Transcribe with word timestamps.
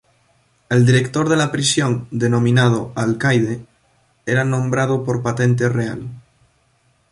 El 0.69 0.83
director 0.87 1.29
de 1.29 1.35
la 1.35 1.51
prisión, 1.51 2.07
denominado 2.09 2.91
"alcaide", 2.95 3.63
era 4.25 4.43
nombrado 4.43 5.03
por 5.03 5.21
patente 5.21 5.69
real. 5.69 6.07